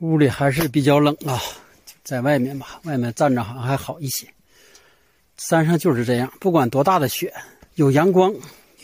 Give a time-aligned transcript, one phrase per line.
[0.00, 1.40] 屋里还是比较冷啊，
[2.04, 4.26] 在外面吧，外面站着好像还好一些。
[5.38, 7.32] 山上就是这样，不管多大的雪，
[7.76, 8.34] 有阳光，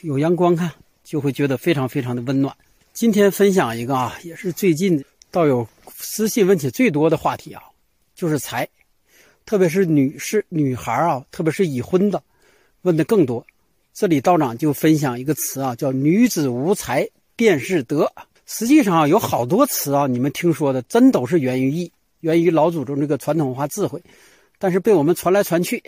[0.02, 0.70] 有阳光看
[1.04, 2.54] 就会觉得非常非常的温暖。
[2.94, 7.62] 今天分享一个啊，也是最近道友私信问题最多的话题啊，
[8.14, 8.66] 就是财，
[9.44, 12.22] 特别是女士、女孩啊，特别是已婚的，
[12.82, 13.44] 问的更多。
[13.92, 17.06] 这里道长就分享一个词啊，叫“女子无才
[17.36, 18.10] 便是德”。
[18.44, 21.90] 实际上啊，有好多词啊，你们听说的，真都是源于易，
[22.20, 24.02] 源于老祖宗这个传统文化智慧，
[24.58, 25.82] 但是被我们传来传去，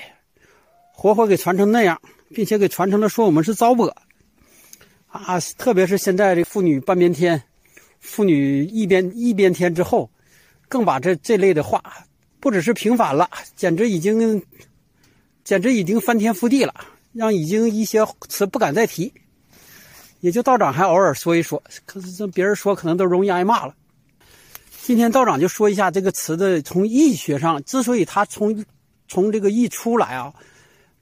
[0.93, 3.93] 活活给传成那样，并且给传成了说我们是糟粕
[5.09, 5.41] 啊！
[5.59, 7.43] 特别是现在这妇女半边天，
[8.01, 10.11] 妇女一边一边天之后，
[10.69, 11.83] 更把这这类的话，
[12.41, 14.43] 不只是平反了，简直已经，
[15.43, 16.75] 简直已经翻天覆地了，
[17.13, 19.13] 让已经一些词不敢再提。
[20.25, 23.75] 也就道长还偶尔说一说，可是这别人说可能都容易挨骂了。
[24.81, 28.65] 今天道长就说一下这个词的从易学上，之所以它从
[29.07, 30.33] 从这个易出来啊，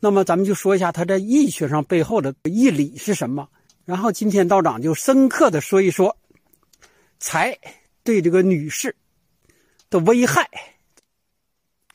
[0.00, 3.48] 那么咱们就说一下它在易学上背后的义理是什么。
[3.84, 6.16] 然后今天道长就深刻的说一说
[7.20, 7.56] 财
[8.02, 8.96] 对这个女士
[9.88, 10.50] 的危害。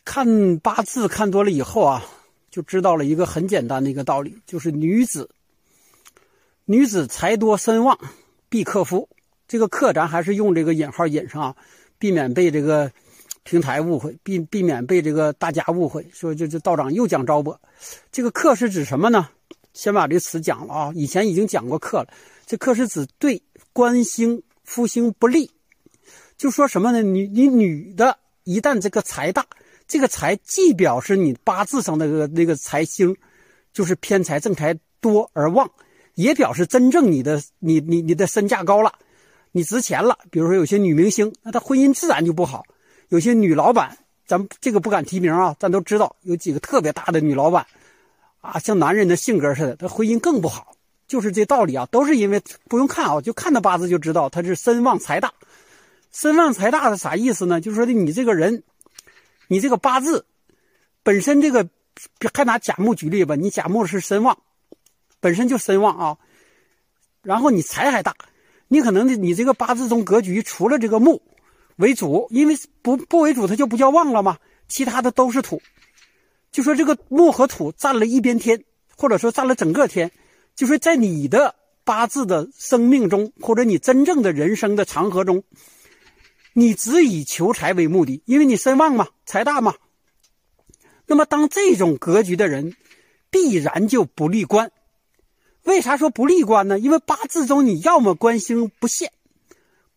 [0.06, 2.06] 看八字看多了以后啊，
[2.50, 5.30] 就知道了一个很简单的一个道理，就是女子。
[6.70, 7.98] 女子财多身旺，
[8.50, 9.08] 必克夫。
[9.48, 11.56] 这个“克”咱还是用这个引号引上啊，
[11.98, 12.92] 避免被这个
[13.44, 16.06] 平台误会，避避免被这个大家误会。
[16.12, 17.58] 说这这道长又讲招播，
[18.12, 19.30] 这个“克”是指什么呢？
[19.72, 22.10] 先把这词讲了啊，以前已经讲过“克”了。
[22.46, 25.50] 这“克”是指对官星、夫星不利，
[26.38, 27.02] 就说什么呢？
[27.02, 29.46] 你你女的，一旦这个财大，
[29.88, 33.16] 这个财既表示你八字上那个那个财星，
[33.72, 35.72] 就是偏财正财多而旺。
[36.18, 38.92] 也表示真正你的你你你的身价高了，
[39.52, 40.18] 你值钱了。
[40.32, 42.64] 比如说有些女明星，那她婚姻自然就不好；
[43.10, 47.68] 有些女老板，咱这个不敢提名啊，咱都知道有几个特别大的女老板，
[48.42, 50.74] 啊，像男人的性格似的，她婚姻更不好。
[51.08, 55.32] 就是这道理啊，都是因为不用看啊，就看他八字就知道他是身旺财大。
[56.12, 57.62] 身旺财大是啥意思呢？
[57.62, 58.64] 就是说的你这个人，
[59.48, 60.26] 你这个八字
[61.04, 61.70] 本身这个，
[62.34, 64.38] 还拿甲木举例吧，你甲木是身旺。
[65.20, 66.18] 本身就身旺啊，
[67.24, 68.16] 然后你财还大，
[68.68, 71.22] 你可能你这个八字中格局除了这个木
[71.78, 74.38] 为主，因为不不为主，它就不叫旺了嘛。
[74.68, 75.62] 其他的都是土，
[76.52, 78.64] 就说这个木和土占了一边天，
[78.96, 80.12] 或者说占了整个天，
[80.56, 85.44] 就说在你的八字的生命中，或者你真正的人生的长河中，
[86.54, 89.74] 你只以求财为目的，因为你身旺嘛，财大嘛。
[91.06, 92.76] 那么当这种格局的人，
[93.30, 94.72] 必然就不利官。
[95.68, 96.80] 为啥说不利官呢？
[96.80, 99.12] 因为八字中你要么官星不现、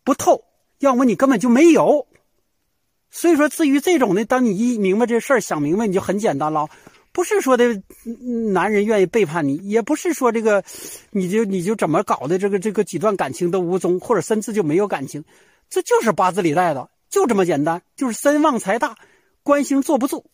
[0.03, 0.43] 不透，
[0.79, 2.07] 要么你根本就没有。
[3.09, 6.67] 所以说，至于这种呢，当你一明白这事儿，想明白你就很简单了。
[7.13, 7.81] 不是说的
[8.51, 10.61] 男人愿意背叛你，也不是说这个
[11.11, 15.23] 你就你就怎么搞的，这个这个几段感情都无踪，或者甚至就没有感情，
[15.69, 18.97] 这就是八字里带的，就这么简单，就是身旺财大，
[19.41, 20.25] 官星坐不住。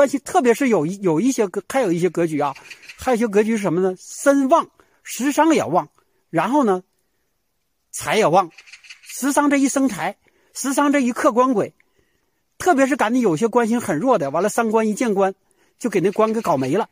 [0.00, 2.54] 关系，特别是有一有一些格，还有一些格局啊，
[2.96, 3.94] 还有一些格局是什么呢？
[3.98, 4.66] 身旺，
[5.02, 5.90] 食伤也旺，
[6.30, 6.82] 然后呢，
[7.90, 8.50] 财也旺，
[9.02, 10.16] 食伤这一生财，
[10.54, 11.74] 食伤这一克官鬼，
[12.56, 15.34] 特别是赶紧有些官星很弱的，完了三官一见官，
[15.78, 16.88] 就给那官给搞没了。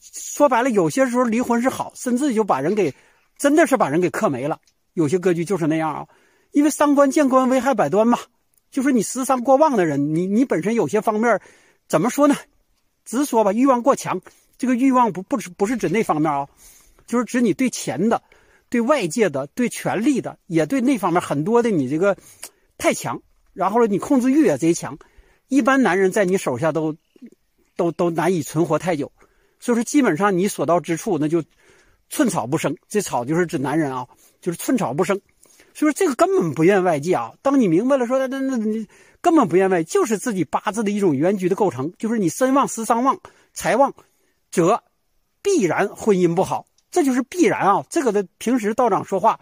[0.00, 2.94] 说白了，有些时候离婚是好，甚至就把人给，
[3.36, 4.58] 真的是把人给克没了。
[4.94, 6.06] 有些格局就是那样啊，
[6.52, 8.18] 因为三官见官，危害百端嘛。
[8.70, 11.38] 就是你食伤过旺的人，你你本身有些方面。
[11.90, 12.36] 怎么说呢？
[13.04, 14.20] 直说吧，欲望过强。
[14.56, 16.46] 这个欲望不不是不是指那方面啊，
[17.04, 18.22] 就是指你对钱的、
[18.68, 22.16] 对外界的、对权力的，也对那方面很多的你这个
[22.78, 23.20] 太强。
[23.52, 24.96] 然后呢，你控制欲也贼强。
[25.48, 26.96] 一般男人在你手下都
[27.74, 29.10] 都都难以存活太久。
[29.58, 31.42] 所以说，基本上你所到之处，那就
[32.08, 32.76] 寸草不生。
[32.88, 34.06] 这草就是指男人啊，
[34.40, 35.20] 就是寸草不生。
[35.74, 37.32] 所以说，这个根本不怨外界啊。
[37.42, 38.86] 当你明白了，说那那那你。
[39.22, 43.18] 根本不愿意，就是自己八字的一种原局的构成，就是你身旺、食伤旺、
[43.52, 43.92] 财旺，
[44.50, 44.82] 则
[45.42, 47.84] 必然婚姻不好，这就是必然啊！
[47.90, 49.38] 这个的平时道长说话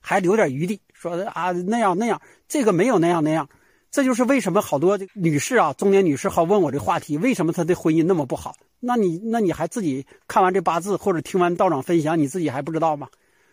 [0.00, 3.48] 还留点余地，说啊那样那样，这个没有那样那样，
[3.90, 8.56] 这就是为什么好多女士啊，中年女士好问我这话题，为什么她的婚姻那么不好？
[8.80, 13.08] 那你那你还自己看完这八字或者听完道长分享，你自己还不知道吗？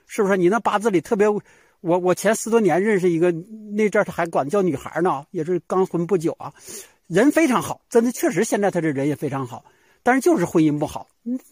[0.05, 0.37] 是不是？
[0.37, 1.27] 你那八字里特别。
[1.87, 3.31] 我我前十多年认识一个，
[3.71, 6.53] 那阵儿他还管叫女孩呢，也是刚婚不久啊，
[7.07, 9.63] 人非常好，真的确实现在他这人也非常好，
[10.03, 11.07] 但是就是婚姻不好。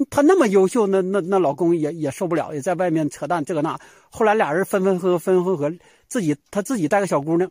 [0.10, 3.80] 他那么优秀，那那那老公也也受不了，也在外面扯淡这个那。
[4.10, 5.74] 后来俩人分分合合分分合合，
[6.10, 7.50] 自己他自己带个小姑娘，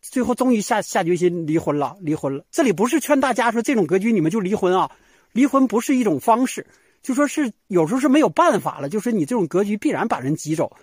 [0.00, 2.42] 最后终于下下决心离婚了，离婚了。
[2.50, 4.90] 这里不是劝大家说这种格局你们就离婚啊，
[5.32, 6.66] 离婚不是一种方式，
[7.02, 10.74] 就说是有时候是没有办法了，就是你这种格局必然把人挤走。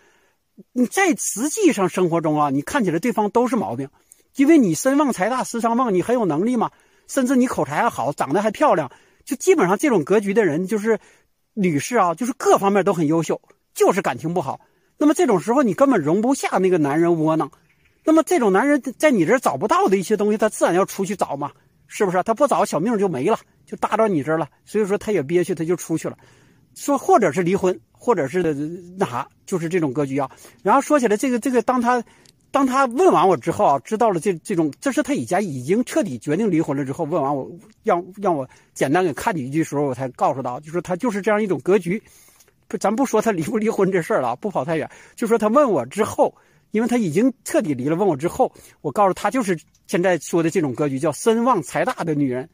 [0.73, 3.89] 你在实际上生活中啊，你看起来对方都是毛病，
[4.35, 6.69] 因为你身旺财大，食伤旺，你很有能力嘛，
[7.07, 8.91] 甚至你口才还好，长得还漂亮，
[9.23, 10.99] 就基本上这种格局的人就是
[11.53, 13.41] 女士啊，就是各方面都很优秀，
[13.73, 14.59] 就是感情不好。
[14.97, 17.49] 那么这种时候你根本容不下那个男人窝囊，
[18.03, 21.51] 那么这种男人在你这儿找不到的一些东西，他自然要出去找嘛，
[21.87, 22.21] 是不是？
[22.23, 26.17] 他不找小命就没了，就搭到你这儿了，所以说他也憋屈，他就出去了，
[26.75, 27.79] 说或者是离婚。
[28.09, 28.41] 或者是
[28.97, 30.27] 那啥，就是这种格局啊。
[30.63, 32.03] 然后说起来，这个这个，当他
[32.49, 37.47] 当他问完我之后啊，知道了这这种，这是他以前已经彻底决定离婚了之后，问完我，
[37.83, 42.01] 让让我简单给看几句时候，我才告诉他，就说他就是这样一种格局。
[42.67, 46.33] 不，咱不说他离不离婚这事儿了，不跑太远，就说他问我之后，
[46.71, 48.51] 因为他已经彻底离了，问我之后，
[48.81, 52.49] 我告诉他就是现在说的这种格局，叫身旺财大的女人。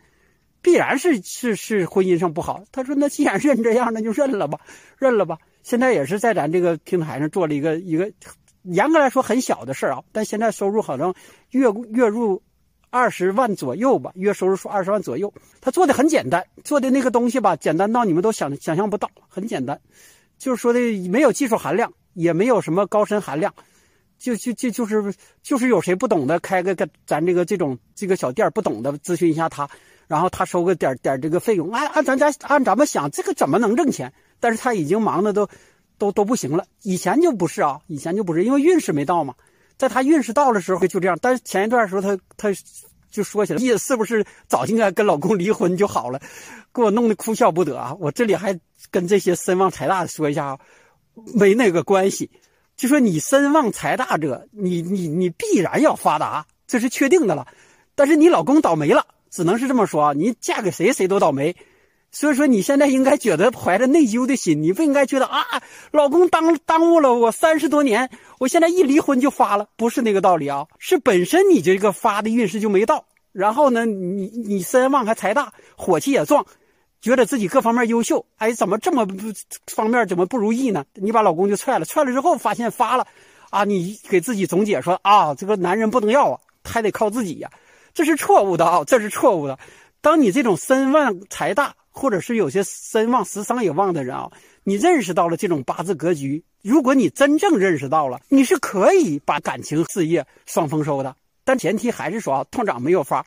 [0.66, 2.64] 必然是是是婚姻上不好。
[2.72, 4.60] 他说：“那既然认这样，那就认了吧，
[4.98, 8.12] 认了吧。”现在也是在咱这个平台上做了一个一个，
[8.64, 10.02] 严格来说很小的事儿啊。
[10.12, 11.14] 但现在收入好像
[11.52, 12.42] 月月入
[12.90, 15.32] 二十万左右吧，月收入说二十万左右。
[15.62, 19.80] 他做的很简单，做的那个东西吧，简单到你们都想想象不到，很简单，
[20.40, 20.80] 就是说的
[21.10, 23.54] 没有技术含量，也没有什么高深含量，
[24.18, 25.14] 就就就就是
[25.44, 29.70] 就是有谁不懂的，开个个咱这个这种这个小店不懂的咨询一下他。
[30.08, 34.14] 然后他收个点点这个费用，按按咱家按咱们想，这个怎么能挣钱？
[34.40, 35.48] 但是他已经忙的都，
[35.98, 36.66] 都都不行了。
[36.84, 39.34] 以前就不是啊，以前就不是，因为运势没到嘛。
[39.78, 41.18] 在他运势到的时候就这样。
[41.22, 42.50] 但是前一段时候他他
[43.10, 46.22] 就说起来，你是不是早应该跟老公离婚就好了？
[46.74, 47.96] 给我弄得哭笑不得啊！
[48.00, 48.60] 我这里还
[48.92, 50.60] 跟这些身旺财大的说一下啊，
[51.34, 52.30] 没那个关系。
[52.76, 57.48] 就说你身旺财大者，你你你必然要发达，这是确定的了。
[57.96, 59.08] 但是你老公倒霉了。
[59.36, 60.14] 只能是这么说啊！
[60.14, 61.54] 你嫁给谁，谁都倒霉。
[62.10, 65.44] 所以说，你现在应该觉得怀着内疚的心，你不应该觉得啊，
[65.92, 68.10] 老公耽耽误了我三十多年，
[68.40, 70.66] 我现在一离婚就发了，不是那个道理啊！
[70.80, 76.46] 是本身你这个发的运势就没到，然后呢，你你身旺还财大，火气也壮，
[77.02, 79.16] 觉得自己各方面优秀，哎，怎么这么不
[79.68, 80.86] 方面怎么不如意呢？
[80.94, 83.06] 你把老公就踹了，踹了之后发现发了，
[83.50, 87.52] 啊，你给自己总结说啊，这个男人不能要啊，还得靠自己呀。
[87.96, 88.84] 这是错误的啊！
[88.86, 89.58] 这是错误的。
[90.02, 94.30] 当你这种身旺财大，或者是有些身旺食伤也旺的人啊，
[94.66, 101.16] 你认识到了这种八字格局，如果你真正认识到了，你是可以把感情事业双丰收的。
[101.46, 103.26] 但前提还是说啊，道长没有法，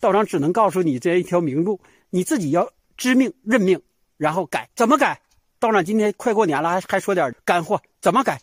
[0.00, 1.80] 道长只能告诉你这一条明路，
[2.10, 3.80] 你自己要知命认命，
[4.16, 4.68] 然后改。
[4.74, 5.20] 怎么改？
[5.60, 8.40] 道长今天快过年了，还还说点干货，怎么改？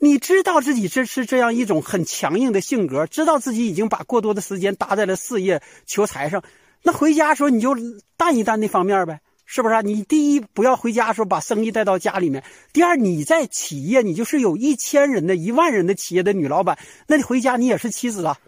[0.00, 6.42] 你知道自己这是这样一种很强硬的性格，知道自己已经把过多的时间搭在了事业求财上，
[6.82, 7.76] 那回家时候你就
[8.16, 9.80] 淡一淡那方面呗，是不是啊？
[9.80, 16.78] 你第一不要回家时候把生意带到家里面，第二你在企业你就是有一千人的一万人的企业的女老板，
[17.08, 18.38] 那你回家你也是妻子啊。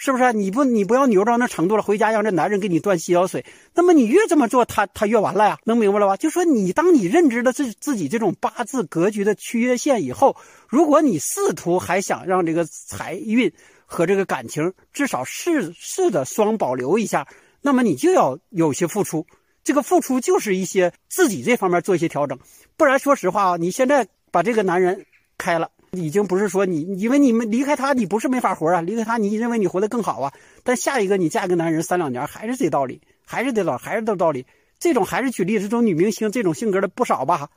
[0.00, 1.82] 是不是你不你不要牛到那程度了？
[1.82, 5.58] 回家让这男人给你端洗脚水，那么你越这么做，他他越完了呀？
[5.64, 6.16] 能明白了吧？
[6.16, 10.36] 就说你当你认知了自自己这种八字格局的缺陷以后，
[10.68, 13.52] 如果你试图还想让这个财运
[13.86, 17.26] 和这个感情至少试试的双保留一下，
[17.60, 19.26] 那么你就要有些付出。
[19.64, 22.38] 这个付出就是一些自己这方面做一些调整，
[22.76, 25.04] 不然说实话啊，你现在把这个男人
[25.36, 25.68] 开了。
[25.92, 28.80] 已经不是说你，因为你们离开他，你不是没法活啊。
[28.80, 30.32] 离开他，你认为你活得更好啊？
[30.62, 34.46] 但下一个你嫁一个男人三两年，还是这道理，还是这道，还是这道理。
[34.78, 37.48] 这种还是举例，这种女明星这种性格的不少吧？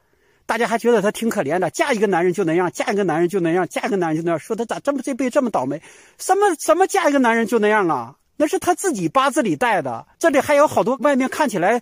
[0.46, 5.82] 大家还觉得她挺可怜的，嫁一个男人就那样，嫁一个男人就那样，嫁一个男人就那样，说她咋这么这辈子这么倒霉？
[6.18, 8.16] 什么什么嫁一个男人就那样啊？
[8.38, 10.08] 那是她自己八字里带的。
[10.18, 11.82] 这里还有好多外面看起来。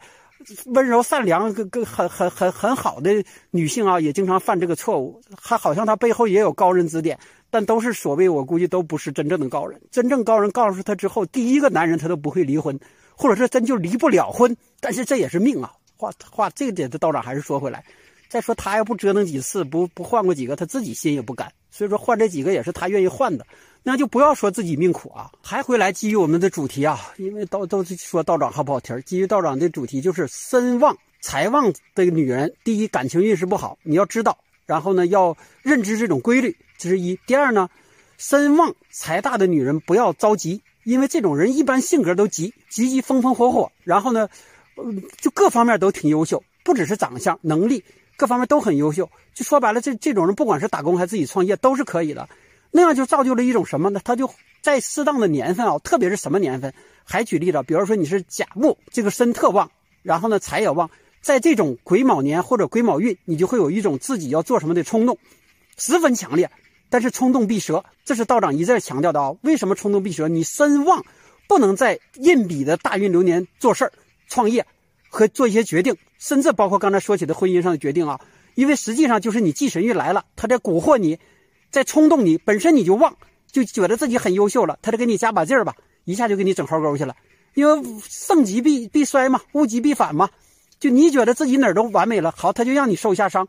[0.68, 5.22] 温柔善良、跟跟很很很很好的女性啊，也经常犯这个错误。
[5.40, 7.20] 还好像她背后也有高人指点，
[7.50, 9.80] 但都是所谓，我估计都不是真正的高人。
[9.92, 12.80] 真正高人告诉她之后，第一个男人她都不会离婚，
[13.16, 14.56] 或者说真就离不了婚。
[14.80, 15.72] 但是这也是命啊！
[15.98, 17.84] 话话这个点的道长还是说回来，
[18.30, 21.52] 再说他要不折腾几次，不不换过几个，他自己心也不甘。
[21.70, 23.46] 所以说换这几个也是他愿意换的。
[23.84, 37.20] 那就不要说自己命苦啊，还回来基于我们的主题啊，因为都都是说道长好不好听基于道长的主题就是身旺财旺的女人，第一感情运势不好，你要知道，然后呢要认知这种规律，这是一。
[37.26, 37.70] 第二呢，
[38.18, 44.30] 身旺财大的女人不要着急，因为这种人一般性格都急，急急风风火火，然后呢，
[45.20, 47.84] 就各方面都挺优秀，不只是长相、能力，
[48.16, 49.10] 各方面都很优秀。
[49.34, 52.28] 就说白了，这这种人不管是打工还是自己创业，都是可以的。
[52.72, 54.00] 那样就造就了一种什么呢？
[54.04, 54.30] 他就
[54.62, 56.74] 在适当的年份啊，特别是什么年份？
[57.04, 59.72] 还举例了，比如说你是甲木，这个身特旺，
[60.04, 60.90] 然后呢财也旺，
[61.22, 65.18] 在这种癸卯年或者癸卯运，你就会有一种自己要做什么的冲动，
[65.78, 66.50] 十分强烈。
[66.92, 69.36] 但是冲动必折，这是道长一再强调的啊。
[69.42, 70.28] 为什么冲动必折？
[70.28, 71.06] 你身旺，
[71.48, 73.94] 不能在印比的大运流年做事儿、
[74.28, 74.66] 创业
[75.08, 78.20] 和做一些决定，甚至包括刚才说起的婚姻上的决定啊。
[78.56, 81.20] 因为实际上就是你忌神运来了，他在蛊惑你，
[81.70, 83.16] 在冲动你，本身你就旺，
[83.52, 87.16] 就觉得自己很优秀了，他得给你加把劲儿吧，一下就给你整壕沟去了。
[87.56, 90.30] 因为盛极必必衰嘛，物极必反嘛，
[90.80, 93.48] 就你觉得自己哪儿都完美了，好，他就让你受一下伤。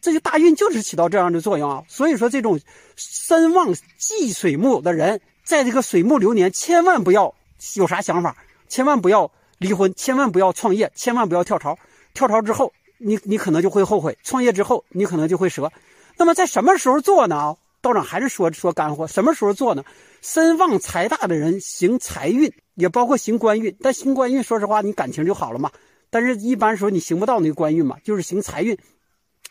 [0.00, 2.58] 这就大运就是起到这样的作用啊，所以说这种
[2.96, 7.32] 身旺忌水木的人，在这个水木流年，千万不要
[7.76, 8.36] 有啥想法，
[8.68, 11.78] 千万不要离婚，千万不要创业，千万不要跳槽。
[12.14, 15.70] 跳槽之后，你你可能就会后悔；创业之后，你可能就会折。
[16.16, 17.56] 那么在什么时候做呢？
[17.82, 19.84] 道长还是说说干货，什么时候做呢？
[20.22, 23.76] 身旺财大的人行财运，也包括行官运。
[23.80, 25.70] 但行官运，说实话，你感情就好了嘛。
[26.08, 28.78] 但是一般时候你行不到那个官运嘛，就是行财运。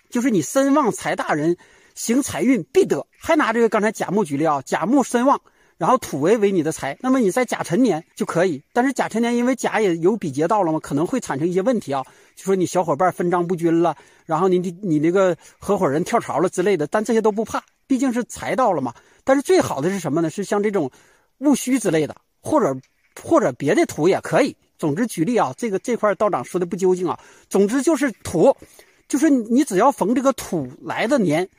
[0.09, 1.57] 就是你身旺财大人
[1.93, 5.39] 行财运必得，还拿这个刚才甲木举例啊，甲木身旺，
[5.77, 8.61] 然后土为为你的财，那么你在甲辰年就可以。
[8.71, 12.03] 但是甲辰年因为甲也有比劫到了嘛，可能会产生一些问题啊，
[12.35, 13.95] 就说你小伙伴分赃不均了，
[14.25, 18.95] 然后你你你那个合伙人跳槽了之类的，但这些都不怕，毕竟是财到了嘛。
[19.25, 20.29] 但是最好的是什么呢？
[20.29, 20.89] 是像这种
[21.39, 22.79] 戊戌之类的，或者
[23.21, 24.55] 或者别的土也可以。
[24.77, 27.19] 总之举例啊，这个这块道长说的不究竟啊，
[27.49, 28.55] 总之就是土。
[29.09, 31.49] 就是你只要逢这个土来的年，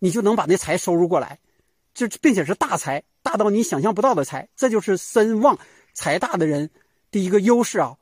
[0.00, 1.38] 你就能把那财收入过来，
[1.94, 5.56] 就并且是大财，大到你想象不到的财，这就是身旺
[5.94, 6.68] 财大的人
[7.12, 7.94] 的一个优势啊，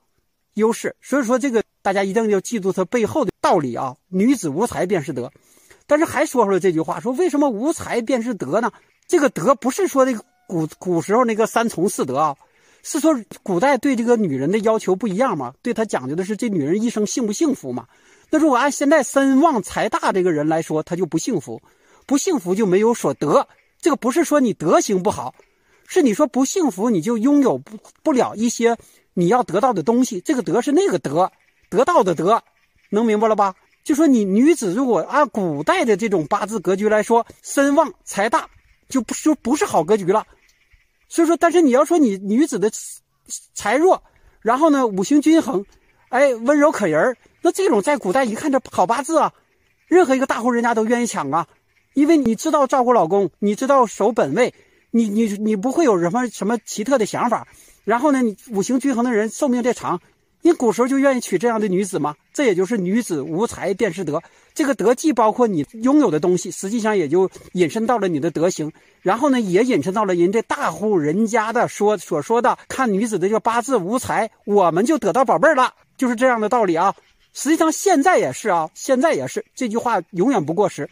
[0.54, 0.96] 优势。
[1.02, 5.30] 所以说这个大家一定要记住它背后的道理啊，女子无才便是德。
[5.88, 8.71] 但是还说出了这句话，说为什么无才便是德呢？
[9.09, 12.37] 这个德不是说那个古古时候那个三从四德啊，
[12.83, 17.87] 是说古代对这个女人的要求不一样嘛，对她讲究的是这女人一生幸不幸福嘛。
[18.30, 21.62] 那如果按现在身旺财大这个人来说，他就不幸福，
[22.07, 23.49] 不幸福就没有所得。
[23.80, 25.35] 这个不是说你德行不好，
[25.87, 28.76] 是你说不幸福，你就拥有不不了一些
[29.14, 30.21] 你要得到的东西。
[30.21, 31.33] 这个德是那个德，
[31.71, 32.42] 得到的德，
[32.90, 33.54] 能明白了吧？
[33.88, 38.47] 就说你女子如果按古代的这种八字格局来说，身旺财大，
[38.87, 40.26] 就不就不是好格局了。
[41.09, 42.71] 所以说，但是你要说你女子的
[43.54, 44.02] 财弱，
[44.42, 45.64] 然后呢五行均衡，
[46.11, 49.33] 哎，温柔可人那这种在古代一看这好八字啊，
[49.87, 51.47] 任何一个大户人家都愿意抢啊，
[51.95, 54.52] 因为你知道照顾老公，你知道守本位，
[54.90, 57.49] 你你你不会有什么什么奇特的想法。
[57.85, 59.99] 然后呢，你五行均衡的人寿命再长，
[60.42, 62.14] 你古时候就愿意娶这样的女子吗？
[62.33, 64.23] 这也就是女子无才便是德。
[64.54, 68.73] 这个德既包括你拥有的东西，实际上也就引申到了你的德行。
[69.02, 76.95] 然后呢，也引申到了人家大户人家的说所说的看女子的这个八字无才，我们就得到宝贝了，就是这样的道理啊。
[77.35, 80.88] 实际上现在也是啊，现在也是这句话永远不过时，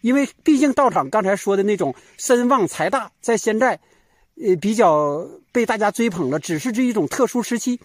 [0.00, 3.78] 因为毕竟道场刚才说的那种身旺财大，在现在，
[4.42, 7.78] 呃，比较被大家追捧了，只是这一种特殊时期，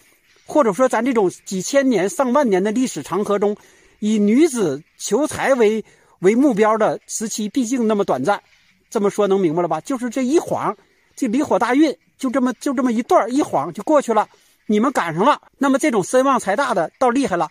[0.47, 3.55] 或者说咱这种几千年、上万年的历史长河中，
[3.99, 5.83] 以女子求财为
[6.19, 8.41] 为目标的时期，毕竟那么短暂。
[8.89, 9.81] 这么说能明白了吧？
[9.81, 10.75] 就是这一晃，
[11.15, 14.27] 这离火大运就这么就这么一段一晃就过去了，
[14.65, 15.41] 你们赶上了。
[15.57, 17.49] 那么这种身旺财大的倒厉害了。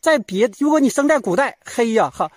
[0.00, 2.30] 在别，如果你生在古代，嘿呀哈，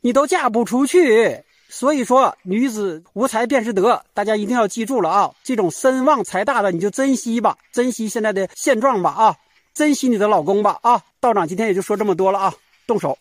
[0.00, 1.40] 你都嫁不出去。
[1.68, 5.32] 所以说，女子无才便是德，大家一定要记住了啊！
[5.42, 9.36] 这种身旺财大的，你就珍惜吧，珍惜现在的现状吧啊，
[9.74, 11.02] 珍惜你的老公吧啊！
[11.20, 12.54] 道长今天也就说这么多了啊，
[12.86, 13.16] 动手。